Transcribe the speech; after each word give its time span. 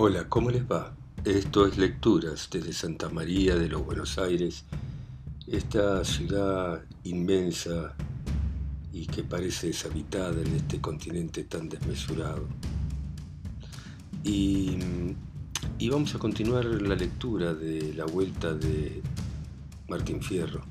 Hola, 0.00 0.28
¿cómo 0.28 0.52
les 0.52 0.62
va? 0.62 0.94
Esto 1.24 1.66
es 1.66 1.76
Lecturas 1.76 2.48
desde 2.52 2.72
Santa 2.72 3.08
María 3.08 3.56
de 3.56 3.68
los 3.68 3.84
Buenos 3.84 4.16
Aires, 4.16 4.64
esta 5.48 6.04
ciudad 6.04 6.84
inmensa 7.02 7.96
y 8.92 9.06
que 9.06 9.24
parece 9.24 9.66
deshabitada 9.66 10.40
en 10.40 10.54
este 10.54 10.80
continente 10.80 11.42
tan 11.42 11.68
desmesurado. 11.68 12.46
Y, 14.22 14.78
vamos 15.90 16.14
a 16.14 16.20
continuar 16.20 16.64
la 16.66 16.94
lectura 16.94 17.52
de 17.52 17.92
La 17.94 18.04
Vuelta 18.04 18.54
de 18.54 19.02
Martín 19.88 20.22
Fierro, 20.22 20.62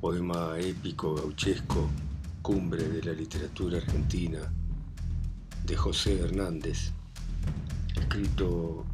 poema 0.00 0.56
épico, 0.60 1.16
gauchesco, 1.16 1.90
cumbre 2.42 2.88
de 2.88 3.02
la 3.02 3.12
literatura 3.12 3.78
argentina, 3.78 4.38
de 5.66 5.76
José 5.76 6.20
Hernández 6.20 6.92
escrito 7.96 8.84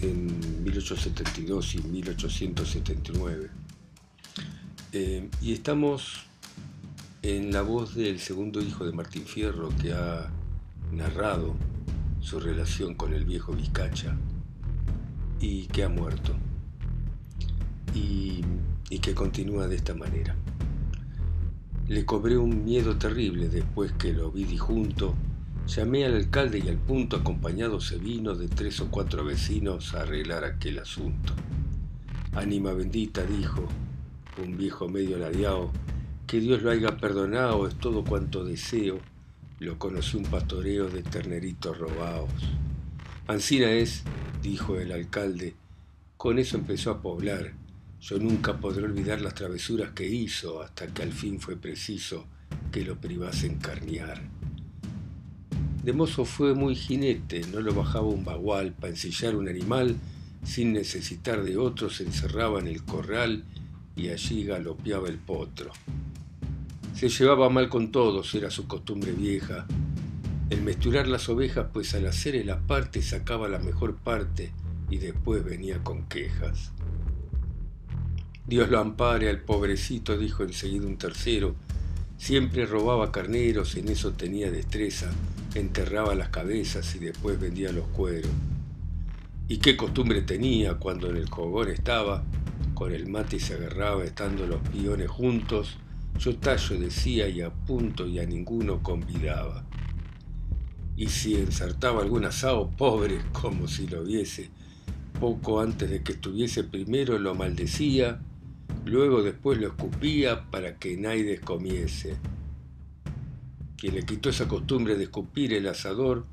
en 0.00 0.62
1872 0.64 1.74
y 1.74 1.78
1879. 1.82 3.50
Eh, 4.92 5.28
y 5.42 5.52
estamos 5.52 6.26
en 7.22 7.52
la 7.52 7.62
voz 7.62 7.94
del 7.94 8.20
segundo 8.20 8.60
hijo 8.60 8.86
de 8.86 8.92
Martín 8.92 9.24
Fierro 9.24 9.68
que 9.80 9.92
ha 9.92 10.30
narrado 10.92 11.54
su 12.20 12.40
relación 12.40 12.94
con 12.94 13.12
el 13.12 13.24
viejo 13.24 13.52
Vizcacha 13.52 14.16
y 15.40 15.66
que 15.66 15.84
ha 15.84 15.88
muerto 15.88 16.34
y, 17.94 18.42
y 18.88 18.98
que 19.00 19.14
continúa 19.14 19.68
de 19.68 19.76
esta 19.76 19.94
manera. 19.94 20.36
Le 21.86 22.04
cobré 22.04 22.36
un 22.36 22.64
miedo 22.64 22.96
terrible 22.96 23.48
después 23.48 23.92
que 23.92 24.12
lo 24.12 24.30
vi 24.30 24.44
disjunto 24.44 25.14
Llamé 25.68 26.06
al 26.06 26.14
alcalde 26.14 26.62
y 26.64 26.68
al 26.70 26.78
punto 26.78 27.18
acompañado 27.18 27.78
se 27.78 27.98
vino 27.98 28.34
de 28.34 28.48
tres 28.48 28.80
o 28.80 28.90
cuatro 28.90 29.22
vecinos 29.22 29.92
a 29.92 30.00
arreglar 30.00 30.42
aquel 30.42 30.78
asunto. 30.78 31.34
Ánima 32.32 32.72
bendita, 32.72 33.22
dijo, 33.22 33.68
un 34.42 34.56
viejo 34.56 34.88
medio 34.88 35.18
ladeado, 35.18 35.70
que 36.26 36.40
Dios 36.40 36.62
lo 36.62 36.70
haya 36.70 36.96
perdonado 36.96 37.68
es 37.68 37.74
todo 37.74 38.02
cuanto 38.02 38.44
deseo. 38.44 38.98
Lo 39.58 39.78
conocí 39.78 40.16
un 40.16 40.24
pastoreo 40.24 40.88
de 40.88 41.02
terneritos 41.02 41.76
robados. 41.76 42.30
Ancina 43.26 43.70
es, 43.70 44.04
dijo 44.42 44.80
el 44.80 44.90
alcalde, 44.90 45.54
con 46.16 46.38
eso 46.38 46.56
empezó 46.56 46.92
a 46.92 47.02
poblar. 47.02 47.52
Yo 48.00 48.18
nunca 48.18 48.56
podré 48.56 48.84
olvidar 48.84 49.20
las 49.20 49.34
travesuras 49.34 49.90
que 49.90 50.08
hizo 50.08 50.62
hasta 50.62 50.86
que 50.86 51.02
al 51.02 51.12
fin 51.12 51.38
fue 51.38 51.56
preciso 51.56 52.24
que 52.72 52.86
lo 52.86 52.98
privasen 52.98 53.58
carnear. 53.58 54.37
De 55.88 55.94
mozo 55.94 56.26
fue 56.26 56.52
muy 56.52 56.74
jinete, 56.74 57.40
no 57.50 57.62
lo 57.62 57.72
bajaba 57.72 58.08
un 58.08 58.22
bagual 58.22 58.74
para 58.74 58.90
ensillar 58.90 59.34
un 59.34 59.48
animal, 59.48 59.96
sin 60.44 60.74
necesitar 60.74 61.42
de 61.42 61.56
otro 61.56 61.88
se 61.88 62.04
encerraba 62.04 62.60
en 62.60 62.66
el 62.66 62.84
corral 62.84 63.46
y 63.96 64.10
allí 64.10 64.44
galopeaba 64.44 65.08
el 65.08 65.16
potro. 65.16 65.70
Se 66.94 67.08
llevaba 67.08 67.48
mal 67.48 67.70
con 67.70 67.90
todos, 67.90 68.34
era 68.34 68.50
su 68.50 68.68
costumbre 68.68 69.12
vieja. 69.12 69.66
El 70.50 70.60
mesturar 70.60 71.08
las 71.08 71.26
ovejas, 71.30 71.68
pues 71.72 71.94
al 71.94 72.06
hacer 72.06 72.36
el 72.36 72.50
aparte 72.50 73.00
sacaba 73.00 73.48
la 73.48 73.58
mejor 73.58 73.96
parte 73.96 74.52
y 74.90 74.98
después 74.98 75.42
venía 75.42 75.82
con 75.82 76.06
quejas. 76.06 76.70
Dios 78.46 78.68
lo 78.68 78.78
ampare 78.78 79.30
al 79.30 79.40
pobrecito, 79.40 80.18
dijo 80.18 80.42
enseguida 80.42 80.86
un 80.86 80.98
tercero. 80.98 81.56
Siempre 82.18 82.66
robaba 82.66 83.10
carneros, 83.10 83.74
en 83.76 83.88
eso 83.88 84.12
tenía 84.12 84.50
destreza 84.50 85.10
enterraba 85.54 86.14
las 86.14 86.28
cabezas 86.28 86.94
y 86.94 86.98
después 86.98 87.40
vendía 87.40 87.72
los 87.72 87.86
cueros. 87.88 88.30
Y 89.48 89.58
qué 89.58 89.76
costumbre 89.76 90.22
tenía 90.22 90.74
cuando 90.74 91.10
en 91.10 91.16
el 91.16 91.28
jogón 91.28 91.68
estaba, 91.68 92.22
con 92.74 92.92
el 92.92 93.08
mate 93.08 93.40
se 93.40 93.54
agarraba 93.54 94.04
estando 94.04 94.46
los 94.46 94.60
piones 94.68 95.08
juntos, 95.08 95.78
yo 96.18 96.36
tallo 96.36 96.78
decía 96.78 97.28
y 97.28 97.40
a 97.40 97.50
punto 97.50 98.06
y 98.06 98.18
a 98.18 98.26
ninguno 98.26 98.82
convidaba. 98.82 99.64
Y 100.96 101.06
si 101.06 101.36
ensartaba 101.36 102.02
algún 102.02 102.24
asado, 102.24 102.70
pobre, 102.70 103.20
como 103.32 103.68
si 103.68 103.86
lo 103.86 104.02
viese, 104.02 104.50
poco 105.18 105.60
antes 105.60 105.88
de 105.88 106.02
que 106.02 106.12
estuviese 106.12 106.64
primero 106.64 107.18
lo 107.18 107.34
maldecía, 107.34 108.20
luego 108.88 109.22
después 109.22 109.58
lo 109.58 109.68
escupía 109.68 110.50
para 110.50 110.76
que 110.76 110.96
nadie 110.96 111.38
comiese 111.40 112.16
quien 113.78 113.94
le 113.94 114.04
quitó 114.04 114.28
esa 114.28 114.48
costumbre 114.48 114.96
de 114.96 115.04
escupir 115.04 115.54
el 115.54 115.68
asador, 115.68 116.26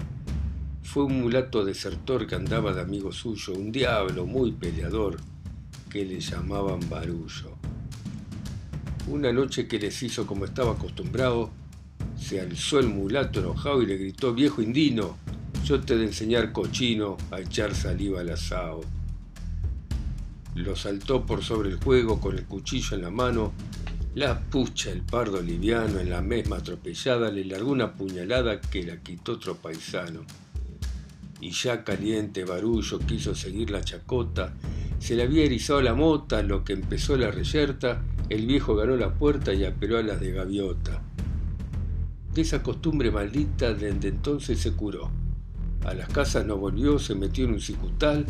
fue 0.82 1.04
un 1.04 1.22
mulato 1.22 1.64
desertor 1.64 2.26
que 2.26 2.34
andaba 2.34 2.74
de 2.74 2.82
amigo 2.82 3.12
suyo, 3.12 3.54
un 3.54 3.72
diablo 3.72 4.26
muy 4.26 4.52
peleador, 4.52 5.18
que 5.90 6.04
le 6.06 6.20
llamaban 6.20 6.80
Barullo. 6.90 7.56
Una 9.08 9.32
noche 9.32 9.68
que 9.68 9.78
les 9.78 10.02
hizo 10.02 10.26
como 10.26 10.46
estaba 10.46 10.72
acostumbrado, 10.72 11.52
se 12.20 12.42
alzó 12.42 12.80
el 12.80 12.88
mulato 12.88 13.42
enojado 13.42 13.84
y 13.84 13.86
le 13.86 13.98
gritó, 13.98 14.34
viejo 14.34 14.64
indino, 14.64 15.18
yo 15.64 15.82
te 15.82 15.98
de 15.98 16.06
enseñar 16.06 16.52
cochino 16.52 17.16
a 17.30 17.42
echar 17.42 17.76
saliva 17.76 18.22
al 18.22 18.30
asado. 18.30 18.82
Lo 20.56 20.76
saltó 20.76 21.26
por 21.26 21.44
sobre 21.44 21.70
el 21.70 21.76
juego 21.76 22.20
con 22.20 22.38
el 22.38 22.46
cuchillo 22.46 22.96
en 22.96 23.04
la 23.04 23.12
mano 23.12 23.54
la 24.16 24.40
pucha, 24.40 24.92
el 24.92 25.02
pardo 25.02 25.42
liviano, 25.42 26.00
en 26.00 26.10
la 26.10 26.22
misma 26.22 26.56
atropellada, 26.56 27.30
le 27.30 27.44
largó 27.44 27.72
una 27.72 27.96
puñalada 27.96 28.62
que 28.62 28.82
la 28.84 29.02
quitó 29.02 29.34
otro 29.34 29.58
paisano. 29.58 30.22
Y 31.42 31.52
ya 31.52 31.84
caliente 31.84 32.46
barullo 32.46 33.00
quiso 33.00 33.36
seguir 33.36 33.72
la 33.72 33.84
chacota, 33.84 34.54
se 35.00 35.16
le 35.16 35.24
había 35.24 35.44
erizado 35.44 35.82
la 35.82 35.94
mota, 35.94 36.42
lo 36.44 36.64
que 36.64 36.72
empezó 36.72 37.18
la 37.18 37.30
reyerta, 37.30 38.04
el 38.30 38.46
viejo 38.46 38.78
ganó 38.78 38.96
la 38.96 39.14
puerta 39.14 39.54
y 39.54 39.66
apeló 39.66 39.98
a 39.98 40.02
las 40.02 40.22
de 40.22 40.32
gaviota. 40.32 41.02
De 42.34 42.42
esa 42.42 42.64
costumbre 42.64 43.12
maldita 43.12 43.74
desde 43.74 44.08
entonces 44.08 44.60
se 44.60 44.72
curó. 44.72 45.12
A 45.84 45.94
las 45.94 46.08
casas 46.08 46.46
no 46.46 46.56
volvió, 46.56 47.00
se 47.00 47.16
metió 47.16 47.44
en 47.44 47.52
un 47.52 47.62
cicutal 47.62 48.26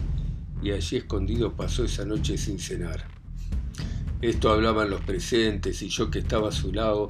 y 0.61 0.71
allí 0.71 0.97
escondido 0.97 1.53
pasó 1.53 1.83
esa 1.83 2.05
noche 2.05 2.37
sin 2.37 2.59
cenar. 2.59 3.05
Esto 4.21 4.49
hablaban 4.51 4.89
los 4.89 5.01
presentes 5.01 5.81
y 5.81 5.89
yo 5.89 6.09
que 6.09 6.19
estaba 6.19 6.49
a 6.49 6.51
su 6.51 6.71
lado. 6.71 7.09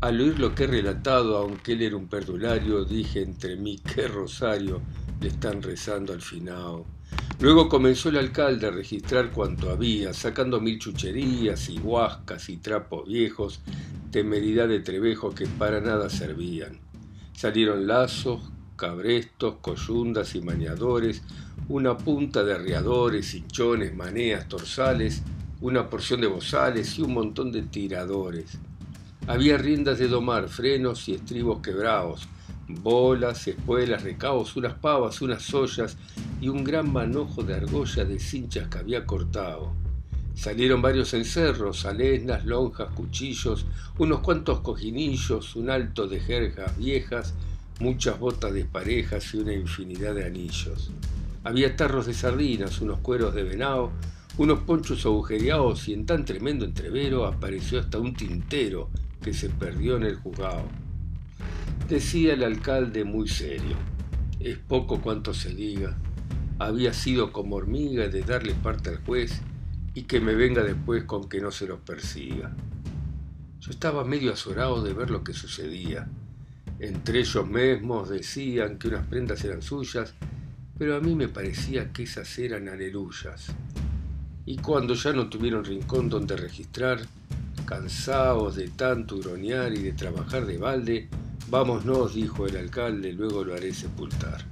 Al 0.00 0.20
oír 0.20 0.38
lo 0.38 0.54
que 0.54 0.64
he 0.64 0.66
relatado, 0.66 1.36
aunque 1.36 1.72
él 1.72 1.82
era 1.82 1.96
un 1.96 2.08
perdulario, 2.08 2.84
dije 2.84 3.20
entre 3.20 3.56
mí, 3.56 3.78
qué 3.94 4.08
rosario 4.08 4.80
le 5.20 5.28
están 5.28 5.62
rezando 5.62 6.12
al 6.12 6.22
finao. 6.22 6.86
Luego 7.40 7.68
comenzó 7.68 8.10
el 8.10 8.18
alcalde 8.18 8.66
a 8.66 8.70
registrar 8.70 9.30
cuanto 9.30 9.70
había, 9.70 10.12
sacando 10.14 10.60
mil 10.60 10.78
chucherías 10.78 11.68
y 11.68 11.78
huascas 11.78 12.48
y 12.48 12.58
trapos 12.58 13.08
viejos, 13.08 13.60
temeridad 14.10 14.68
de 14.68 14.80
trebejo 14.80 15.34
que 15.34 15.46
para 15.46 15.80
nada 15.80 16.10
servían. 16.10 16.78
Salieron 17.32 17.86
lazos, 17.86 18.50
cabrestos, 18.80 19.56
coyundas 19.60 20.34
y 20.34 20.40
maniadores, 20.40 21.22
una 21.68 21.98
punta 21.98 22.42
de 22.42 22.54
arriadores, 22.54 23.34
hinchones, 23.34 23.94
maneas, 23.94 24.48
torsales, 24.48 25.22
una 25.60 25.90
porción 25.90 26.22
de 26.22 26.28
bozales 26.28 26.98
y 26.98 27.02
un 27.02 27.12
montón 27.12 27.52
de 27.52 27.60
tiradores. 27.60 28.56
Había 29.26 29.58
riendas 29.58 29.98
de 29.98 30.08
domar, 30.08 30.48
frenos 30.48 31.06
y 31.10 31.14
estribos 31.14 31.60
quebrados, 31.60 32.26
bolas, 32.68 33.46
espuelas, 33.46 34.02
recaos, 34.02 34.56
unas 34.56 34.74
pavas, 34.74 35.20
unas 35.20 35.52
ollas 35.52 35.98
y 36.40 36.48
un 36.48 36.64
gran 36.64 36.90
manojo 36.90 37.42
de 37.42 37.54
argolla 37.54 38.06
de 38.06 38.18
cinchas 38.18 38.68
que 38.68 38.78
había 38.78 39.04
cortado. 39.04 39.74
Salieron 40.34 40.80
varios 40.80 41.12
encerros, 41.12 41.84
alesnas, 41.84 42.46
lonjas, 42.46 42.88
cuchillos, 42.94 43.66
unos 43.98 44.20
cuantos 44.20 44.60
cojinillos, 44.60 45.54
un 45.54 45.68
alto 45.68 46.06
de 46.06 46.18
jergas 46.20 46.78
viejas, 46.78 47.34
muchas 47.80 48.18
botas 48.18 48.52
desparejas 48.52 49.34
y 49.34 49.38
una 49.38 49.54
infinidad 49.54 50.14
de 50.14 50.26
anillos. 50.26 50.90
Había 51.42 51.74
tarros 51.76 52.06
de 52.06 52.14
sardinas, 52.14 52.80
unos 52.80 53.00
cueros 53.00 53.34
de 53.34 53.42
venado, 53.42 53.90
unos 54.36 54.60
ponchos 54.60 55.04
agujereados 55.06 55.88
y 55.88 55.94
en 55.94 56.06
tan 56.06 56.24
tremendo 56.24 56.64
entrevero 56.64 57.26
apareció 57.26 57.80
hasta 57.80 57.98
un 57.98 58.14
tintero 58.14 58.90
que 59.22 59.32
se 59.32 59.48
perdió 59.48 59.96
en 59.96 60.04
el 60.04 60.16
juzgado. 60.16 60.64
Decía 61.88 62.34
el 62.34 62.44
alcalde 62.44 63.04
muy 63.04 63.28
serio, 63.28 63.76
es 64.38 64.58
poco 64.58 65.00
cuanto 65.00 65.34
se 65.34 65.54
diga, 65.54 65.96
había 66.58 66.92
sido 66.92 67.32
como 67.32 67.56
hormiga 67.56 68.08
de 68.08 68.22
darle 68.22 68.54
parte 68.54 68.90
al 68.90 68.98
juez 69.04 69.40
y 69.94 70.02
que 70.02 70.20
me 70.20 70.34
venga 70.34 70.62
después 70.62 71.04
con 71.04 71.28
que 71.28 71.40
no 71.40 71.50
se 71.50 71.66
los 71.66 71.80
persiga. 71.80 72.54
Yo 73.60 73.70
estaba 73.70 74.04
medio 74.04 74.32
azorado 74.32 74.82
de 74.82 74.92
ver 74.92 75.10
lo 75.10 75.24
que 75.24 75.32
sucedía. 75.32 76.08
Entre 76.80 77.20
ellos 77.20 77.46
mismos 77.48 78.08
decían 78.08 78.78
que 78.78 78.88
unas 78.88 79.06
prendas 79.06 79.44
eran 79.44 79.62
suyas, 79.62 80.14
pero 80.78 80.96
a 80.96 81.00
mí 81.00 81.14
me 81.14 81.28
parecía 81.28 81.92
que 81.92 82.02
esas 82.02 82.38
eran 82.38 82.68
aleluyas 82.68 83.54
y 84.50 84.56
cuando 84.56 84.94
ya 84.94 85.12
no 85.12 85.28
tuvieron 85.28 85.64
rincón 85.64 86.08
donde 86.08 86.36
registrar, 86.36 87.00
cansados 87.66 88.56
de 88.56 88.66
tanto 88.68 89.14
huronear 89.14 89.72
y 89.72 89.82
de 89.82 89.92
trabajar 89.92 90.44
de 90.44 90.58
balde, 90.58 91.08
vámonos, 91.48 92.14
dijo 92.14 92.46
el 92.46 92.56
alcalde, 92.56 93.12
luego 93.12 93.44
lo 93.44 93.54
haré 93.54 93.72
sepultar. 93.72 94.44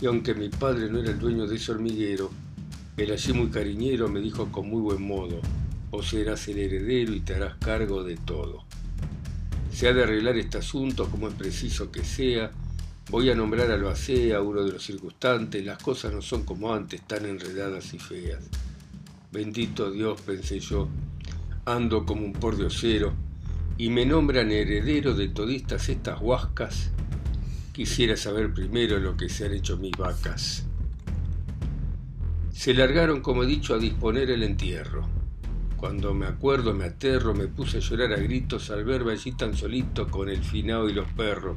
y 0.00 0.06
aunque 0.06 0.34
mi 0.34 0.48
padre 0.48 0.90
no 0.90 1.00
era 1.00 1.10
el 1.10 1.18
dueño 1.18 1.46
de 1.46 1.56
ese 1.56 1.72
hormiguero, 1.72 2.30
el 2.96 3.10
allí 3.10 3.32
muy 3.34 3.48
cariñero 3.48 4.08
me 4.08 4.20
dijo 4.20 4.50
con 4.50 4.70
muy 4.70 4.80
buen 4.80 5.02
modo, 5.02 5.42
o 5.90 6.02
serás 6.02 6.48
el 6.48 6.58
heredero 6.58 7.12
y 7.12 7.20
te 7.20 7.34
harás 7.34 7.56
cargo 7.56 8.02
de 8.02 8.16
todo. 8.16 8.64
Se 9.82 9.88
ha 9.88 9.92
de 9.92 10.04
arreglar 10.04 10.36
este 10.36 10.58
asunto 10.58 11.10
como 11.10 11.26
es 11.26 11.34
preciso 11.34 11.90
que 11.90 12.04
sea, 12.04 12.52
voy 13.10 13.30
a 13.30 13.34
nombrar 13.34 13.68
a 13.72 13.76
Loacea, 13.76 14.40
uno 14.40 14.62
de 14.62 14.70
los 14.70 14.84
circunstantes, 14.84 15.64
las 15.64 15.82
cosas 15.82 16.12
no 16.12 16.22
son 16.22 16.44
como 16.44 16.72
antes, 16.72 17.02
tan 17.02 17.26
enredadas 17.26 17.92
y 17.92 17.98
feas. 17.98 18.44
Bendito 19.32 19.90
Dios, 19.90 20.20
pensé 20.20 20.60
yo, 20.60 20.88
ando 21.64 22.06
como 22.06 22.24
un 22.24 22.32
pordiosero, 22.32 23.12
y 23.76 23.90
me 23.90 24.06
nombran 24.06 24.52
heredero 24.52 25.14
de 25.14 25.30
todistas 25.30 25.88
estas 25.88 26.20
huascas 26.20 26.92
Quisiera 27.72 28.16
saber 28.16 28.54
primero 28.54 29.00
lo 29.00 29.16
que 29.16 29.28
se 29.28 29.46
han 29.46 29.52
hecho 29.52 29.78
mis 29.78 29.96
vacas. 29.98 30.64
Se 32.52 32.72
largaron, 32.72 33.20
como 33.20 33.42
he 33.42 33.46
dicho, 33.48 33.74
a 33.74 33.78
disponer 33.78 34.30
el 34.30 34.44
entierro. 34.44 35.21
Cuando 35.82 36.14
me 36.14 36.26
acuerdo, 36.26 36.72
me 36.72 36.84
aterro, 36.84 37.34
me 37.34 37.48
puse 37.48 37.78
a 37.78 37.80
llorar 37.80 38.12
a 38.12 38.16
gritos 38.16 38.70
al 38.70 38.84
verme 38.84 39.14
allí 39.14 39.32
tan 39.32 39.56
solito 39.56 40.06
con 40.06 40.28
el 40.28 40.40
finao 40.44 40.88
y 40.88 40.92
los 40.92 41.10
perros. 41.10 41.56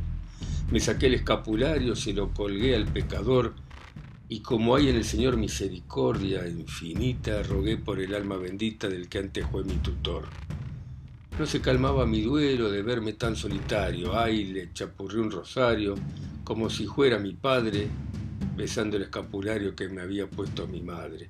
Me 0.72 0.80
saqué 0.80 1.06
el 1.06 1.14
escapulario, 1.14 1.96
se 1.96 2.12
lo 2.12 2.34
colgué 2.34 2.76
al 2.76 2.86
pecador, 2.86 3.54
y 4.28 4.40
como 4.40 4.76
hay 4.76 4.90
en 4.90 4.96
el 4.96 5.04
Señor 5.04 5.38
misericordia 5.38 6.48
infinita, 6.48 7.44
rogué 7.44 7.78
por 7.78 8.00
el 8.00 8.16
alma 8.16 8.38
bendita 8.38 8.90
del 8.90 9.10
que 9.10 9.20
antes 9.20 9.46
fue 9.46 9.64
mi 9.64 9.76
tutor. 9.76 10.24
No 11.38 11.46
se 11.46 11.62
calmaba 11.62 12.08
mi 12.08 12.22
duelo 12.22 12.72
de 12.72 12.82
verme 12.82 13.14
tan 13.14 13.36
solitario. 13.36 14.18
Ay, 14.18 14.46
le 14.46 14.74
chapurré 14.74 15.20
un 15.20 15.30
rosario, 15.30 15.94
como 16.44 16.72
si 16.72 16.88
fuera 16.88 17.20
mi 17.20 17.36
padre, 17.36 17.90
besando 18.58 18.98
el 18.98 19.04
escapulario 19.04 19.76
que 19.76 19.88
me 19.88 20.02
había 20.02 20.28
puesto 20.28 20.66
mi 20.66 20.82
madre. 20.82 21.30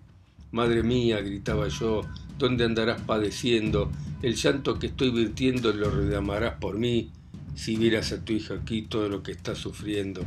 Madre 0.51 0.83
mía, 0.83 1.21
gritaba 1.21 1.67
yo, 1.67 2.01
¿dónde 2.37 2.65
andarás 2.65 3.01
padeciendo? 3.01 3.91
El 4.21 4.35
llanto 4.35 4.79
que 4.79 4.87
estoy 4.87 5.11
virtiendo 5.11 5.73
lo 5.73 5.89
redamarás 5.89 6.55
por 6.59 6.77
mí, 6.77 7.11
si 7.55 7.75
vieras 7.75 8.11
a 8.11 8.23
tu 8.23 8.33
hija 8.33 8.55
aquí 8.55 8.83
todo 8.83 9.09
lo 9.09 9.23
que 9.23 9.31
está 9.31 9.55
sufriendo. 9.55 10.21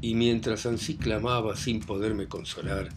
Y 0.00 0.14
mientras 0.14 0.66
ansí 0.66 0.96
clamaba 0.96 1.56
sin 1.56 1.80
poderme 1.80 2.26
consolar, 2.26 2.90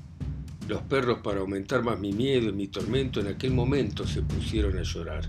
los 0.69 0.83
perros, 0.83 1.21
para 1.23 1.39
aumentar 1.39 1.83
más 1.83 1.99
mi 1.99 2.13
miedo 2.13 2.49
y 2.49 2.53
mi 2.53 2.67
tormento, 2.67 3.19
en 3.19 3.27
aquel 3.27 3.51
momento 3.51 4.05
se 4.05 4.21
pusieron 4.21 4.77
a 4.77 4.83
llorar. 4.83 5.27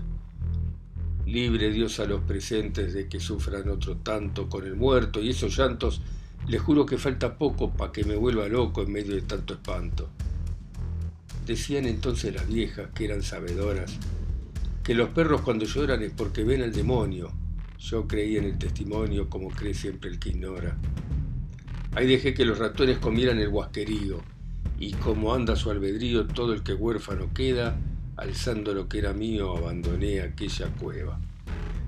Libre 1.25 1.71
Dios 1.71 1.99
a 1.99 2.05
los 2.05 2.21
presentes 2.21 2.93
de 2.93 3.09
que 3.09 3.19
sufran 3.19 3.67
otro 3.69 3.97
tanto 3.97 4.47
con 4.47 4.65
el 4.65 4.75
muerto 4.75 5.19
y 5.19 5.29
esos 5.29 5.57
llantos, 5.57 6.01
les 6.47 6.61
juro 6.61 6.85
que 6.85 6.99
falta 6.99 7.39
poco 7.39 7.71
para 7.71 7.91
que 7.91 8.03
me 8.03 8.15
vuelva 8.15 8.47
loco 8.47 8.83
en 8.83 8.91
medio 8.91 9.15
de 9.15 9.23
tanto 9.23 9.55
espanto. 9.55 10.09
Decían 11.45 11.85
entonces 11.85 12.33
las 12.33 12.47
viejas, 12.47 12.89
que 12.93 13.05
eran 13.05 13.23
sabedoras, 13.23 13.97
que 14.83 14.93
los 14.93 15.09
perros 15.09 15.41
cuando 15.41 15.65
lloran 15.65 16.01
es 16.03 16.11
porque 16.11 16.43
ven 16.43 16.61
al 16.61 16.71
demonio. 16.71 17.31
Yo 17.79 18.07
creí 18.07 18.37
en 18.37 18.45
el 18.45 18.57
testimonio 18.57 19.29
como 19.29 19.49
cree 19.49 19.73
siempre 19.73 20.09
el 20.09 20.19
que 20.19 20.29
ignora. 20.29 20.77
Ahí 21.93 22.07
dejé 22.07 22.33
que 22.33 22.45
los 22.45 22.59
ratones 22.59 22.99
comieran 22.99 23.39
el 23.39 23.49
guasquerío, 23.49 24.21
y 24.79 24.93
como 24.93 25.33
anda 25.33 25.55
su 25.55 25.69
albedrío 25.69 26.25
todo 26.27 26.53
el 26.53 26.63
que 26.63 26.73
huérfano 26.73 27.33
queda, 27.33 27.77
alzando 28.17 28.73
lo 28.73 28.87
que 28.87 28.99
era 28.99 29.13
mío, 29.13 29.57
abandoné 29.57 30.21
aquella 30.21 30.67
cueva. 30.79 31.19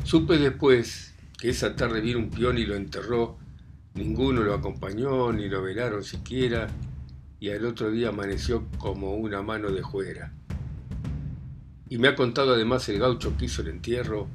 Supe 0.04 0.38
después 0.38 1.14
que 1.38 1.50
esa 1.50 1.76
tarde 1.76 2.02
vino 2.02 2.20
un 2.20 2.30
peón 2.30 2.58
y 2.58 2.66
lo 2.66 2.76
enterró, 2.76 3.38
ninguno 3.94 4.42
lo 4.42 4.54
acompañó, 4.54 5.32
ni 5.32 5.48
lo 5.48 5.62
velaron 5.62 6.04
siquiera, 6.04 6.68
y 7.44 7.50
al 7.50 7.66
otro 7.66 7.92
día 7.92 8.08
amaneció 8.08 8.70
como 8.78 9.16
una 9.16 9.42
mano 9.42 9.70
de 9.70 9.82
juera. 9.82 10.32
Y 11.90 11.98
me 11.98 12.08
ha 12.08 12.16
contado 12.16 12.54
además 12.54 12.88
el 12.88 13.00
gaucho 13.00 13.36
que 13.36 13.44
hizo 13.44 13.62
el 13.64 13.68
entierro, 13.68 14.30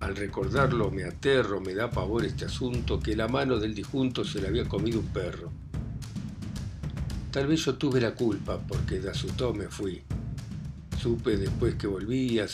al 0.00 0.16
recordarlo 0.16 0.90
me 0.90 1.04
aterro, 1.04 1.60
me 1.60 1.72
da 1.72 1.88
pavor 1.88 2.24
este 2.24 2.46
asunto, 2.46 2.98
que 2.98 3.14
la 3.14 3.28
mano 3.28 3.60
del 3.60 3.76
difunto 3.76 4.24
se 4.24 4.42
le 4.42 4.48
había 4.48 4.64
comido 4.64 4.98
un 4.98 5.06
perro. 5.06 5.52
Tal 7.30 7.46
vez 7.46 7.64
yo 7.64 7.76
tuve 7.76 8.00
la 8.00 8.16
culpa, 8.16 8.58
porque 8.66 8.98
de 8.98 9.10
asustado 9.10 9.54
me 9.54 9.68
fui. 9.68 10.02
Supe 11.00 11.36
después 11.36 11.76
que 11.76 11.86
volví, 11.86 12.40
a 12.40 12.48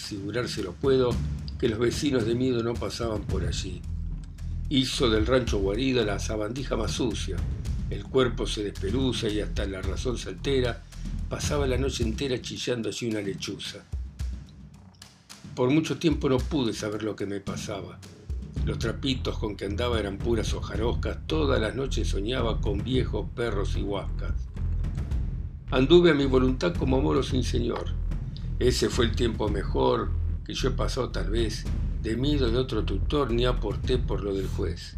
lo 0.62 0.72
puedo, 0.74 1.16
que 1.58 1.70
los 1.70 1.78
vecinos 1.78 2.26
de 2.26 2.34
miedo 2.34 2.62
no 2.62 2.74
pasaban 2.74 3.22
por 3.22 3.46
allí. 3.46 3.80
Hizo 4.68 5.08
del 5.08 5.24
rancho 5.24 5.60
guarida 5.60 6.04
la 6.04 6.18
sabandija 6.18 6.76
más 6.76 6.90
sucia. 6.90 7.38
El 7.94 8.04
cuerpo 8.04 8.46
se 8.46 8.64
despeluza 8.64 9.28
y 9.28 9.40
hasta 9.40 9.64
la 9.66 9.80
razón 9.80 10.18
se 10.18 10.30
altera. 10.30 10.82
Pasaba 11.28 11.66
la 11.66 11.78
noche 11.78 12.02
entera 12.02 12.40
chillando 12.42 12.88
allí 12.88 13.08
una 13.08 13.20
lechuza. 13.20 13.84
Por 15.54 15.70
mucho 15.70 15.98
tiempo 15.98 16.28
no 16.28 16.38
pude 16.38 16.72
saber 16.72 17.02
lo 17.02 17.14
que 17.14 17.26
me 17.26 17.40
pasaba. 17.40 17.98
Los 18.64 18.78
trapitos 18.78 19.38
con 19.38 19.56
que 19.56 19.66
andaba 19.66 20.00
eran 20.00 20.18
puras 20.18 20.52
hojaroscas. 20.54 21.18
Todas 21.26 21.60
las 21.60 21.74
noches 21.74 22.08
soñaba 22.08 22.60
con 22.60 22.82
viejos 22.82 23.28
perros 23.34 23.76
y 23.76 23.82
huascas. 23.82 24.32
Anduve 25.70 26.10
a 26.10 26.14
mi 26.14 26.26
voluntad 26.26 26.74
como 26.74 27.00
moro 27.00 27.22
sin 27.22 27.44
señor 27.44 28.04
ese 28.60 28.88
fue 28.88 29.06
el 29.06 29.16
tiempo 29.16 29.48
mejor 29.48 30.10
que 30.46 30.54
yo 30.54 30.68
he 30.68 30.72
pasado 30.72 31.10
tal 31.10 31.28
vez, 31.28 31.64
de 32.02 32.16
miedo 32.16 32.50
de 32.50 32.56
otro 32.56 32.84
tutor 32.84 33.32
ni 33.32 33.44
aporté 33.46 33.98
por 33.98 34.22
lo 34.22 34.32
del 34.32 34.46
juez. 34.46 34.94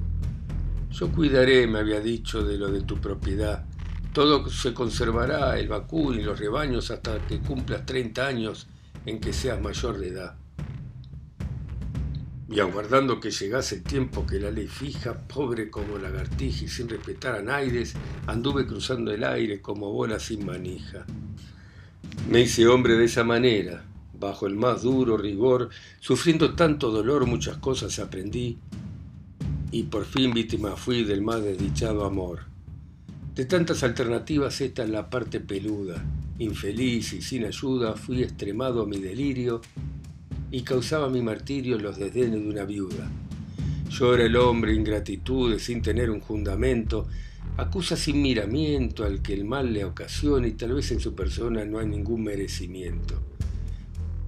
Yo 0.99 1.13
cuidaré, 1.13 1.67
me 1.67 1.81
había 1.81 2.01
dicho, 2.01 2.43
de 2.43 2.57
lo 2.57 2.71
de 2.71 2.81
tu 2.81 2.97
propiedad. 2.97 3.67
Todo 4.15 4.49
se 4.49 4.73
conservará, 4.73 5.59
el 5.59 5.69
vacún 5.69 6.19
y 6.19 6.23
los 6.23 6.41
rebaños, 6.41 6.91
hasta 6.91 7.19
que 7.27 7.39
cumplas 7.41 7.85
30 7.85 8.27
años 8.27 8.67
en 9.05 9.21
que 9.21 9.35
seas 9.35 9.61
mayor 9.61 9.99
de 9.99 10.09
edad. 10.09 10.37
Y 12.49 12.61
aguardando 12.61 13.21
que 13.21 13.31
llegase 13.31 13.75
el 13.75 13.83
tiempo 13.83 14.27
que 14.27 14.41
la 14.41 14.51
ley 14.51 14.69
fija, 14.69 15.19
pobre 15.19 15.69
como 15.69 15.99
lagartija 15.99 16.65
y 16.65 16.69
sin 16.69 16.89
respetar 16.89 17.35
a 17.35 17.43
naides, 17.43 17.93
anduve 18.27 18.67
cruzando 18.67 19.13
el 19.13 19.23
aire 19.25 19.61
como 19.61 19.93
bola 19.93 20.19
sin 20.19 20.47
manija. 20.47 21.05
Me 22.31 22.41
hice 22.41 22.67
hombre 22.69 22.95
de 22.95 23.05
esa 23.05 23.23
manera, 23.23 23.85
bajo 24.19 24.47
el 24.47 24.57
más 24.57 24.81
duro 24.81 25.19
rigor, 25.19 25.69
sufriendo 26.01 26.55
tanto 26.55 26.91
dolor 26.91 27.27
muchas 27.27 27.59
cosas 27.59 27.99
aprendí, 27.99 28.59
y 29.76 29.82
por 29.82 30.06
fin 30.06 30.32
víctima 30.32 30.75
fui 30.75 31.04
del 31.04 31.21
más 31.21 31.42
desdichado 31.42 32.06
amor. 32.06 32.45
De 33.35 33.45
tantas 33.45 33.83
alternativas 33.83 34.62
esta 34.62 34.85
es 34.85 34.88
la 34.88 35.11
parte 35.11 35.38
peluda, 35.38 36.02
infeliz 36.38 37.12
y 37.12 37.21
sin 37.21 37.45
ayuda 37.45 37.92
fui 37.92 38.23
extremado 38.23 38.83
a 38.83 38.87
mi 38.87 38.99
delirio 38.99 39.61
y 40.50 40.62
causaba 40.62 41.11
mi 41.11 41.21
martirio 41.21 41.78
los 41.78 41.99
desdenes 41.99 42.40
de 42.40 42.49
una 42.49 42.64
viuda. 42.64 43.11
Yo 43.90 44.14
era 44.14 44.25
el 44.25 44.37
hombre 44.37 44.73
ingratitude 44.73 45.59
sin 45.59 45.83
tener 45.83 46.09
un 46.09 46.23
fundamento, 46.23 47.06
acusa 47.59 47.97
sin 47.97 48.23
miramiento 48.23 49.04
al 49.04 49.21
que 49.21 49.35
el 49.35 49.45
mal 49.45 49.75
le 49.75 49.85
ocasiona 49.85 50.49
y 50.49 50.52
tal 50.52 50.73
vez 50.73 50.90
en 50.90 51.00
su 51.00 51.14
persona 51.14 51.66
no 51.66 51.80
hay 51.80 51.87
ningún 51.87 52.25
merecimiento. 52.25 53.21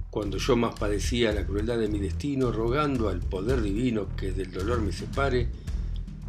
Cuando 0.09 0.39
yo 0.39 0.55
más 0.55 0.73
padecía 0.73 1.31
la 1.31 1.45
crueldad 1.45 1.77
de 1.77 1.87
mi 1.87 1.99
destino, 1.99 2.51
rogando 2.51 3.09
al 3.09 3.19
poder 3.19 3.61
divino 3.61 4.07
que 4.15 4.31
del 4.31 4.51
dolor 4.51 4.81
me 4.81 4.91
separe, 4.91 5.47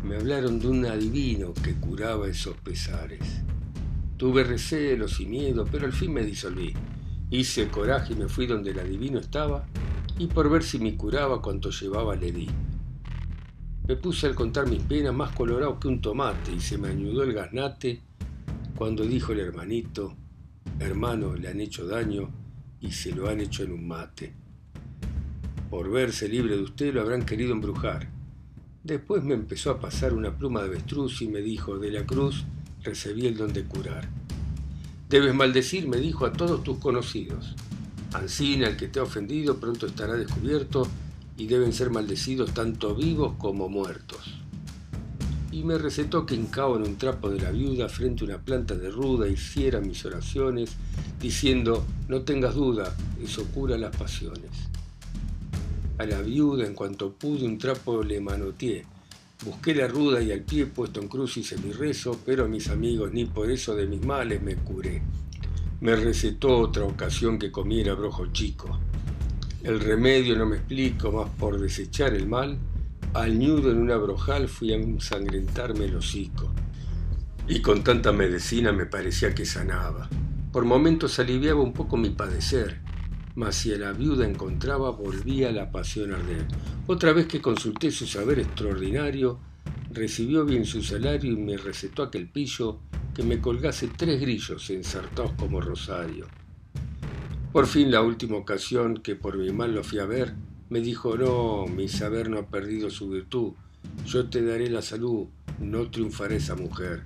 me 0.04 0.16
hablaron 0.16 0.60
de 0.60 0.68
un 0.68 0.84
adivino 0.84 1.54
que 1.54 1.74
curaba 1.76 2.28
esos 2.28 2.56
pesares. 2.58 3.40
Tuve 4.18 4.44
recelos 4.44 5.18
y 5.20 5.24
miedo, 5.24 5.66
pero 5.70 5.86
al 5.86 5.94
fin 5.94 6.12
me 6.12 6.22
disolví. 6.22 6.74
Hice 7.30 7.68
coraje 7.68 8.12
y 8.12 8.16
me 8.16 8.28
fui 8.28 8.46
donde 8.46 8.72
el 8.72 8.80
adivino 8.80 9.18
estaba, 9.18 9.64
y 10.18 10.26
por 10.26 10.50
ver 10.50 10.62
si 10.62 10.78
me 10.78 10.94
curaba 10.94 11.40
cuanto 11.40 11.70
llevaba 11.70 12.16
le 12.16 12.32
di. 12.32 12.48
Me 13.88 13.96
puse 13.96 14.26
al 14.26 14.34
contar 14.34 14.68
mis 14.68 14.82
penas 14.82 15.14
más 15.14 15.34
colorado 15.34 15.80
que 15.80 15.88
un 15.88 16.02
tomate 16.02 16.52
y 16.52 16.60
se 16.60 16.76
me 16.76 16.88
añudó 16.88 17.22
el 17.22 17.32
gaznate 17.32 18.02
cuando 18.76 19.04
dijo 19.04 19.32
el 19.32 19.40
hermanito, 19.40 20.14
hermano, 20.78 21.34
le 21.34 21.48
han 21.48 21.60
hecho 21.60 21.86
daño 21.86 22.30
y 22.80 22.92
se 22.92 23.12
lo 23.12 23.28
han 23.28 23.40
hecho 23.40 23.62
en 23.62 23.72
un 23.72 23.86
mate. 23.86 24.32
Por 25.68 25.90
verse 25.90 26.28
libre 26.28 26.56
de 26.56 26.62
usted 26.62 26.94
lo 26.94 27.00
habrán 27.00 27.24
querido 27.24 27.52
embrujar. 27.52 28.08
Después 28.82 29.22
me 29.22 29.34
empezó 29.34 29.70
a 29.70 29.80
pasar 29.80 30.14
una 30.14 30.36
pluma 30.36 30.60
de 30.62 30.68
avestruz 30.68 31.22
y 31.22 31.28
me 31.28 31.40
dijo, 31.40 31.78
de 31.78 31.90
la 31.90 32.06
cruz 32.06 32.44
recibí 32.82 33.26
el 33.26 33.36
don 33.36 33.52
de 33.52 33.64
curar. 33.64 34.08
Debes 35.08 35.34
maldecir, 35.34 35.86
me 35.86 35.98
dijo, 35.98 36.24
a 36.24 36.32
todos 36.32 36.62
tus 36.64 36.78
conocidos. 36.78 37.54
Ancina, 38.12 38.68
el 38.68 38.76
que 38.76 38.88
te 38.88 38.98
ha 38.98 39.02
ofendido, 39.02 39.60
pronto 39.60 39.86
estará 39.86 40.14
descubierto 40.14 40.88
y 41.36 41.46
deben 41.46 41.72
ser 41.72 41.90
maldecidos 41.90 42.54
tanto 42.54 42.94
vivos 42.94 43.34
como 43.38 43.68
muertos. 43.68 44.39
Y 45.52 45.64
me 45.64 45.78
recetó 45.78 46.26
que 46.26 46.34
en 46.34 46.48
un 46.54 46.96
trapo 46.96 47.28
de 47.30 47.40
la 47.40 47.50
viuda 47.50 47.88
frente 47.88 48.24
a 48.24 48.28
una 48.28 48.38
planta 48.38 48.74
de 48.74 48.90
ruda 48.90 49.28
hiciera 49.28 49.80
mis 49.80 50.04
oraciones, 50.04 50.70
diciendo, 51.20 51.84
no 52.08 52.22
tengas 52.22 52.54
duda, 52.54 52.94
eso 53.22 53.44
cura 53.52 53.76
las 53.76 53.96
pasiones. 53.96 54.50
A 55.98 56.06
la 56.06 56.20
viuda, 56.22 56.66
en 56.66 56.74
cuanto 56.74 57.12
pude, 57.12 57.44
un 57.44 57.58
trapo 57.58 58.02
le 58.02 58.20
manoteé, 58.20 58.84
Busqué 59.42 59.74
la 59.74 59.88
ruda 59.88 60.20
y 60.20 60.32
al 60.32 60.42
pie 60.42 60.66
puesto 60.66 61.00
en 61.00 61.08
cruz 61.08 61.38
hice 61.38 61.56
mi 61.56 61.72
rezo, 61.72 62.20
pero 62.26 62.46
mis 62.46 62.68
amigos 62.68 63.10
ni 63.14 63.24
por 63.24 63.50
eso 63.50 63.74
de 63.74 63.86
mis 63.86 64.04
males 64.04 64.42
me 64.42 64.54
curé. 64.56 65.00
Me 65.80 65.96
recetó 65.96 66.58
otra 66.58 66.84
ocasión 66.84 67.38
que 67.38 67.50
comiera 67.50 67.94
brojo 67.94 68.26
chico. 68.26 68.78
El 69.62 69.80
remedio 69.80 70.36
no 70.36 70.44
me 70.44 70.56
explico, 70.56 71.10
más 71.10 71.30
por 71.30 71.58
desechar 71.58 72.12
el 72.12 72.26
mal, 72.26 72.58
al 73.14 73.38
ñudo 73.38 73.72
en 73.72 73.78
una 73.78 73.96
brojal 73.96 74.48
fui 74.48 74.72
a 74.72 74.76
ensangrentarme 74.76 75.86
el 75.86 75.96
hocico. 75.96 76.52
Y 77.48 77.60
con 77.60 77.82
tanta 77.82 78.12
medicina 78.12 78.72
me 78.72 78.86
parecía 78.86 79.34
que 79.34 79.44
sanaba. 79.44 80.08
Por 80.52 80.64
momentos 80.64 81.18
aliviaba 81.18 81.60
un 81.60 81.72
poco 81.72 81.96
mi 81.96 82.10
padecer, 82.10 82.80
mas 83.34 83.56
si 83.56 83.72
a 83.72 83.78
la 83.78 83.92
viuda 83.92 84.28
encontraba 84.28 84.90
volvía 84.90 85.50
la 85.50 85.72
pasión 85.72 86.12
a 86.12 86.16
arder. 86.16 86.46
Otra 86.86 87.12
vez 87.12 87.26
que 87.26 87.40
consulté 87.40 87.90
su 87.90 88.06
saber 88.06 88.38
extraordinario, 88.38 89.40
recibió 89.92 90.44
bien 90.44 90.64
su 90.64 90.82
salario 90.82 91.32
y 91.32 91.36
me 91.36 91.56
recetó 91.56 92.04
aquel 92.04 92.28
pillo 92.28 92.78
que 93.14 93.24
me 93.24 93.40
colgase 93.40 93.88
tres 93.88 94.20
grillos 94.20 94.70
ensartados 94.70 95.32
como 95.32 95.60
rosario. 95.60 96.26
Por 97.52 97.66
fin 97.66 97.90
la 97.90 98.02
última 98.02 98.36
ocasión 98.36 98.98
que 98.98 99.16
por 99.16 99.36
mi 99.36 99.50
mal 99.50 99.74
lo 99.74 99.82
fui 99.82 99.98
a 99.98 100.06
ver, 100.06 100.34
me 100.70 100.80
dijo, 100.80 101.16
no, 101.16 101.66
mi 101.66 101.88
saber 101.88 102.30
no 102.30 102.38
ha 102.38 102.46
perdido 102.46 102.90
su 102.90 103.10
virtud, 103.10 103.52
yo 104.06 104.30
te 104.30 104.42
daré 104.42 104.70
la 104.70 104.82
salud, 104.82 105.26
no 105.58 105.90
triunfará 105.90 106.36
esa 106.36 106.54
mujer. 106.54 107.02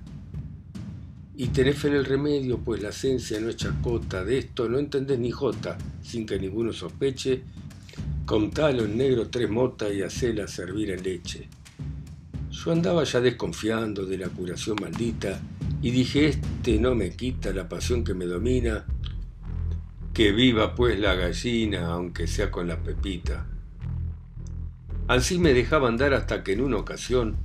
Y 1.35 1.47
tenés 1.47 1.79
fe 1.79 1.89
en 1.89 1.95
el 1.95 2.05
remedio, 2.05 2.59
pues 2.59 2.81
la 2.81 2.89
esencia 2.89 3.39
no 3.39 3.49
es 3.49 3.57
chacota, 3.57 4.23
de 4.23 4.37
esto 4.37 4.69
no 4.69 4.77
entendés 4.77 5.19
ni 5.19 5.31
jota, 5.31 5.77
sin 6.01 6.25
que 6.27 6.39
ninguno 6.39 6.71
sospeche, 6.73 7.41
contalo 8.25 8.85
en 8.85 8.97
negro 8.97 9.29
tres 9.29 9.49
motas 9.49 9.91
y 9.93 10.03
hacela 10.03 10.47
servir 10.47 10.91
en 10.91 11.03
leche. 11.03 11.49
Yo 12.51 12.71
andaba 12.71 13.03
ya 13.03 13.19
desconfiando 13.19 14.05
de 14.05 14.19
la 14.19 14.29
curación 14.29 14.77
maldita 14.79 15.41
y 15.81 15.89
dije, 15.89 16.27
este 16.27 16.79
no 16.79 16.93
me 16.93 17.15
quita 17.15 17.51
la 17.51 17.67
pasión 17.67 18.03
que 18.03 18.13
me 18.13 18.25
domina, 18.25 18.85
que 20.13 20.31
viva 20.31 20.75
pues 20.75 20.99
la 20.99 21.15
gallina, 21.15 21.87
aunque 21.87 22.27
sea 22.27 22.49
con 22.51 22.67
la 22.67 22.81
pepita. 22.81 23.47
Así 25.07 25.37
me 25.37 25.53
dejaba 25.53 25.87
andar 25.87 26.15
hasta 26.15 26.43
que 26.43 26.53
en 26.53 26.61
una 26.61 26.77
ocasión 26.77 27.35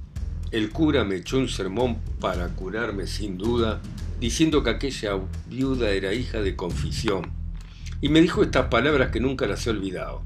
el 0.51 0.71
cura 0.71 1.05
me 1.05 1.17
echó 1.17 1.39
un 1.39 1.49
sermón 1.49 1.99
para 2.19 2.49
curarme 2.49 3.07
sin 3.07 3.37
duda, 3.37 3.81
diciendo 4.19 4.63
que 4.63 4.71
aquella 4.71 5.21
viuda 5.47 5.91
era 5.91 6.15
hija 6.15 6.41
de 6.41 6.57
confisión, 6.57 7.31
y 8.01 8.09
me 8.09 8.23
dijo 8.23 8.43
estas 8.43 8.69
palabras 8.69 9.11
que 9.11 9.21
nunca 9.21 9.47
las 9.47 9.67
he 9.67 9.71
olvidado. 9.71 10.23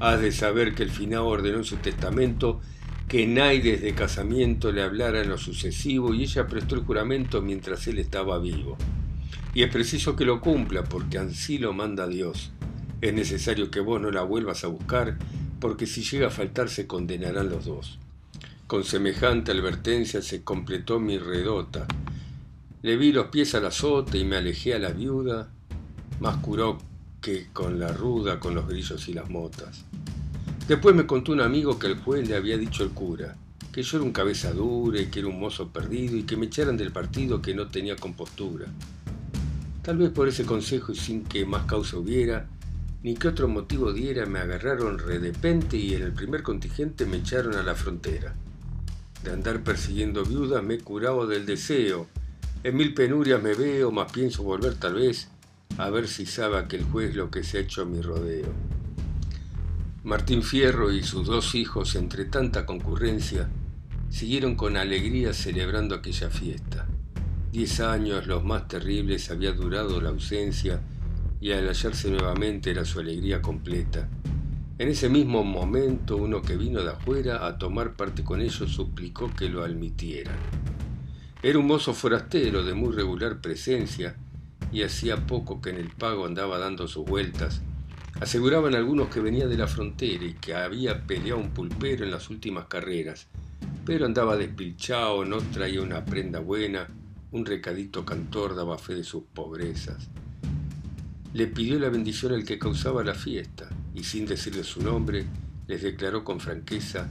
Has 0.00 0.20
de 0.20 0.32
saber 0.32 0.74
que 0.74 0.82
el 0.82 0.90
finado 0.90 1.26
ordenó 1.26 1.58
en 1.58 1.64
su 1.64 1.76
testamento 1.76 2.60
que 3.08 3.26
nadie 3.26 3.78
de 3.78 3.94
casamiento 3.94 4.70
le 4.70 4.82
hablara 4.82 5.22
en 5.22 5.30
lo 5.30 5.38
sucesivo 5.38 6.14
y 6.14 6.22
ella 6.22 6.46
prestó 6.46 6.74
el 6.74 6.82
juramento 6.82 7.42
mientras 7.42 7.86
él 7.88 7.98
estaba 7.98 8.38
vivo. 8.38 8.76
Y 9.52 9.62
es 9.62 9.70
preciso 9.72 10.14
que 10.14 10.24
lo 10.24 10.40
cumpla 10.40 10.84
porque 10.84 11.18
así 11.18 11.58
lo 11.58 11.72
manda 11.72 12.06
Dios. 12.06 12.52
Es 13.00 13.12
necesario 13.12 13.70
que 13.70 13.80
vos 13.80 14.00
no 14.00 14.10
la 14.10 14.22
vuelvas 14.22 14.62
a 14.62 14.68
buscar 14.68 15.18
porque 15.60 15.86
si 15.86 16.02
llega 16.02 16.28
a 16.28 16.30
faltar 16.30 16.68
se 16.68 16.86
condenarán 16.86 17.50
los 17.50 17.66
dos. 17.66 17.98
Con 18.66 18.84
semejante 18.84 19.52
advertencia 19.52 20.22
se 20.22 20.42
completó 20.42 20.98
mi 20.98 21.18
redota. 21.18 21.86
Le 22.82 22.96
vi 22.96 23.12
los 23.12 23.26
pies 23.26 23.54
al 23.54 23.66
azote 23.66 24.18
y 24.18 24.24
me 24.24 24.36
alejé 24.36 24.74
a 24.74 24.78
la 24.78 24.90
viuda, 24.90 25.50
más 26.20 26.36
curó 26.38 26.78
que 27.20 27.48
con 27.52 27.78
la 27.78 27.92
ruda, 27.92 28.40
con 28.40 28.54
los 28.54 28.66
grillos 28.66 29.08
y 29.08 29.12
las 29.12 29.28
motas. 29.28 29.84
Después 30.66 30.94
me 30.94 31.06
contó 31.06 31.32
un 31.32 31.40
amigo 31.40 31.78
que 31.78 31.88
el 31.88 31.98
juez 31.98 32.28
le 32.28 32.36
había 32.36 32.56
dicho 32.56 32.82
al 32.82 32.90
cura, 32.90 33.36
que 33.72 33.82
yo 33.82 33.98
era 33.98 34.06
un 34.06 34.12
cabeza 34.12 34.52
dura 34.52 35.00
y 35.00 35.06
que 35.06 35.18
era 35.18 35.28
un 35.28 35.38
mozo 35.38 35.68
perdido 35.68 36.16
y 36.16 36.22
que 36.22 36.36
me 36.36 36.46
echaran 36.46 36.76
del 36.76 36.92
partido 36.92 37.42
que 37.42 37.54
no 37.54 37.68
tenía 37.68 37.96
compostura. 37.96 38.66
Tal 39.82 39.98
vez 39.98 40.10
por 40.10 40.28
ese 40.28 40.44
consejo 40.44 40.92
y 40.92 40.96
sin 40.96 41.24
que 41.24 41.44
más 41.44 41.64
causa 41.64 41.96
hubiera, 41.96 42.46
ni 43.02 43.14
que 43.14 43.28
otro 43.28 43.48
motivo 43.48 43.92
diera, 43.92 44.26
me 44.26 44.38
agarraron 44.38 44.98
redepente 44.98 45.76
y 45.76 45.94
en 45.94 46.02
el 46.02 46.12
primer 46.12 46.42
contingente 46.42 47.06
me 47.06 47.18
echaron 47.18 47.54
a 47.54 47.62
la 47.62 47.74
frontera 47.74 48.34
de 49.22 49.32
andar 49.32 49.62
persiguiendo 49.62 50.24
viudas 50.24 50.62
me 50.62 50.74
he 50.74 51.26
del 51.26 51.46
deseo. 51.46 52.06
En 52.62 52.76
mil 52.76 52.94
penurias 52.94 53.42
me 53.42 53.54
veo, 53.54 53.90
más 53.90 54.10
pienso 54.12 54.42
volver 54.42 54.74
tal 54.74 54.94
vez, 54.94 55.28
a 55.78 55.90
ver 55.90 56.08
si 56.08 56.26
sabe 56.26 56.58
aquel 56.58 56.84
juez 56.84 57.14
lo 57.14 57.30
que 57.30 57.42
se 57.42 57.58
ha 57.58 57.60
hecho 57.60 57.82
a 57.82 57.86
mi 57.86 58.00
rodeo. 58.00 58.52
Martín 60.04 60.42
Fierro 60.42 60.90
y 60.90 61.02
sus 61.02 61.26
dos 61.26 61.54
hijos, 61.54 61.94
entre 61.94 62.24
tanta 62.24 62.64
concurrencia, 62.64 63.48
siguieron 64.08 64.56
con 64.56 64.76
alegría 64.76 65.34
celebrando 65.34 65.94
aquella 65.94 66.30
fiesta. 66.30 66.86
Diez 67.52 67.80
años, 67.80 68.26
los 68.26 68.44
más 68.44 68.68
terribles, 68.68 69.30
había 69.30 69.52
durado 69.52 70.00
la 70.00 70.10
ausencia 70.10 70.80
y 71.40 71.52
al 71.52 71.68
hallarse 71.68 72.10
nuevamente 72.10 72.70
era 72.70 72.84
su 72.84 73.00
alegría 73.00 73.40
completa. 73.40 74.08
En 74.78 74.88
ese 74.88 75.08
mismo 75.08 75.44
momento 75.44 76.16
uno 76.16 76.42
que 76.42 76.56
vino 76.56 76.82
de 76.82 76.90
afuera 76.90 77.46
a 77.46 77.58
tomar 77.58 77.94
parte 77.94 78.24
con 78.24 78.40
ellos 78.40 78.70
suplicó 78.72 79.30
que 79.34 79.48
lo 79.48 79.62
admitieran. 79.62 80.36
Era 81.42 81.58
un 81.58 81.66
mozo 81.66 81.94
forastero 81.94 82.62
de 82.62 82.74
muy 82.74 82.94
regular 82.94 83.40
presencia 83.40 84.16
y 84.72 84.82
hacía 84.82 85.26
poco 85.26 85.60
que 85.60 85.70
en 85.70 85.76
el 85.76 85.88
pago 85.88 86.26
andaba 86.26 86.58
dando 86.58 86.86
sus 86.86 87.04
vueltas. 87.04 87.62
Aseguraban 88.20 88.74
algunos 88.74 89.08
que 89.08 89.20
venía 89.20 89.46
de 89.46 89.56
la 89.56 89.66
frontera 89.66 90.24
y 90.24 90.34
que 90.34 90.54
había 90.54 91.06
peleado 91.06 91.40
un 91.40 91.50
pulpero 91.50 92.04
en 92.04 92.10
las 92.10 92.28
últimas 92.28 92.66
carreras, 92.66 93.28
pero 93.86 94.04
andaba 94.04 94.36
despilchado, 94.36 95.24
no 95.24 95.38
traía 95.38 95.80
una 95.80 96.04
prenda 96.04 96.40
buena, 96.40 96.88
un 97.32 97.46
recadito 97.46 98.04
cantor 98.04 98.54
daba 98.54 98.76
fe 98.76 98.94
de 98.94 99.04
sus 99.04 99.24
pobrezas. 99.24 100.10
Le 101.32 101.46
pidió 101.46 101.78
la 101.78 101.90
bendición 101.90 102.32
al 102.32 102.44
que 102.44 102.58
causaba 102.58 103.04
la 103.04 103.14
fiesta 103.14 103.68
y 103.94 104.02
sin 104.02 104.26
decirle 104.26 104.64
su 104.64 104.82
nombre, 104.82 105.26
les 105.68 105.82
declaró 105.82 106.24
con 106.24 106.40
franqueza 106.40 107.08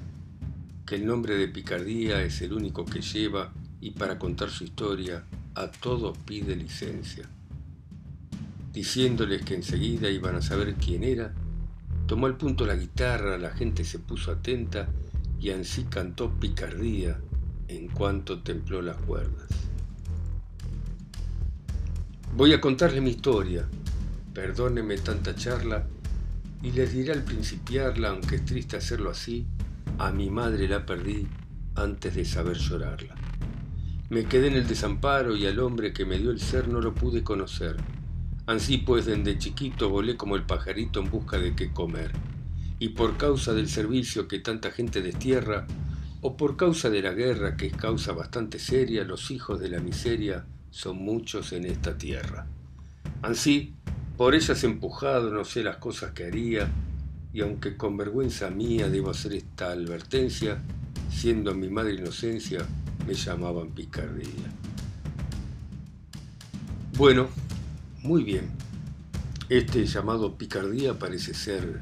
que 0.85 0.95
el 0.95 1.05
nombre 1.05 1.37
de 1.37 1.47
Picardía 1.47 2.21
es 2.21 2.41
el 2.41 2.51
único 2.51 2.83
que 2.83 3.01
lleva 3.01 3.53
y 3.79 3.91
para 3.91 4.19
contar 4.19 4.49
su 4.49 4.65
historia 4.65 5.23
a 5.55 5.71
todos 5.71 6.17
pide 6.17 6.55
licencia. 6.57 7.29
Diciéndoles 8.73 9.43
que 9.45 9.55
enseguida 9.55 10.09
iban 10.09 10.35
a 10.35 10.41
saber 10.41 10.75
quién 10.75 11.05
era, 11.05 11.33
tomó 12.05 12.25
al 12.25 12.35
punto 12.35 12.65
la 12.65 12.75
guitarra, 12.75 13.37
la 13.37 13.51
gente 13.51 13.85
se 13.85 13.99
puso 13.99 14.31
atenta 14.31 14.89
y 15.39 15.51
así 15.51 15.85
cantó 15.85 16.29
Picardía 16.29 17.21
en 17.69 17.87
cuanto 17.87 18.41
templó 18.41 18.81
las 18.81 18.97
cuerdas. 18.97 19.47
Voy 22.35 22.51
a 22.51 22.59
contarle 22.59 22.99
mi 22.99 23.11
historia, 23.11 23.67
perdóneme 24.39 24.97
tanta 24.97 25.35
charla, 25.35 25.85
y 26.63 26.71
les 26.71 26.93
diré 26.93 27.11
al 27.11 27.23
principiarla, 27.23 28.11
aunque 28.11 28.37
es 28.37 28.45
triste 28.45 28.77
hacerlo 28.77 29.09
así, 29.09 29.45
a 29.97 30.13
mi 30.13 30.29
madre 30.29 30.69
la 30.69 30.85
perdí 30.85 31.27
antes 31.75 32.15
de 32.15 32.23
saber 32.23 32.55
llorarla. 32.55 33.15
Me 34.09 34.23
quedé 34.23 34.47
en 34.47 34.53
el 34.53 34.65
desamparo 34.65 35.35
y 35.35 35.45
al 35.45 35.59
hombre 35.59 35.91
que 35.91 36.05
me 36.05 36.17
dio 36.17 36.31
el 36.31 36.39
ser 36.39 36.69
no 36.69 36.79
lo 36.79 36.95
pude 36.95 37.21
conocer. 37.21 37.75
Así 38.45 38.77
pues 38.77 39.05
desde 39.05 39.37
chiquito 39.37 39.89
volé 39.89 40.15
como 40.15 40.37
el 40.37 40.43
pajarito 40.43 41.01
en 41.01 41.09
busca 41.09 41.37
de 41.37 41.53
qué 41.53 41.73
comer. 41.73 42.13
Y 42.79 42.89
por 42.89 43.17
causa 43.17 43.53
del 43.53 43.67
servicio 43.67 44.29
que 44.29 44.39
tanta 44.39 44.71
gente 44.71 45.01
destierra, 45.01 45.67
o 46.21 46.37
por 46.37 46.55
causa 46.55 46.89
de 46.89 47.01
la 47.01 47.11
guerra 47.11 47.57
que 47.57 47.67
es 47.67 47.75
causa 47.75 48.13
bastante 48.13 48.57
seria, 48.57 49.03
los 49.03 49.31
hijos 49.31 49.59
de 49.59 49.67
la 49.67 49.81
miseria 49.81 50.45
son 50.69 50.95
muchos 50.95 51.51
en 51.51 51.65
esta 51.65 51.97
tierra. 51.97 52.47
Así, 53.21 53.73
por 54.19 54.35
ellas 54.35 54.65
empujado 54.65 55.31
no 55.31 55.45
sé 55.45 55.63
las 55.63 55.77
cosas 55.77 56.11
que 56.11 56.25
haría, 56.25 56.69
y 57.31 57.39
aunque 57.39 57.77
con 57.77 57.95
vergüenza 57.95 58.49
mía 58.49 58.89
debo 58.89 59.11
hacer 59.11 59.31
esta 59.31 59.71
advertencia, 59.71 60.61
siendo 61.09 61.55
mi 61.55 61.69
madre 61.69 61.93
inocencia, 61.93 62.65
me 63.07 63.13
llamaban 63.13 63.69
picardía. 63.69 64.51
Bueno, 66.97 67.29
muy 68.03 68.25
bien. 68.25 68.49
Este 69.47 69.85
llamado 69.85 70.37
picardía 70.37 70.99
parece 70.99 71.33
ser 71.33 71.79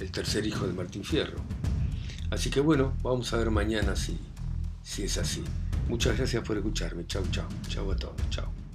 el 0.00 0.10
tercer 0.10 0.46
hijo 0.46 0.66
de 0.66 0.72
Martín 0.72 1.04
Fierro. 1.04 1.38
Así 2.30 2.50
que 2.50 2.58
bueno, 2.58 2.94
vamos 3.04 3.32
a 3.32 3.36
ver 3.36 3.52
mañana 3.52 3.94
si, 3.94 4.18
si 4.82 5.04
es 5.04 5.16
así. 5.16 5.44
Muchas 5.88 6.16
gracias 6.16 6.42
por 6.42 6.56
escucharme. 6.56 7.06
Chau, 7.06 7.22
chau. 7.30 7.46
Chau 7.68 7.92
a 7.92 7.94
todos. 7.94 8.16
Chau. 8.30 8.67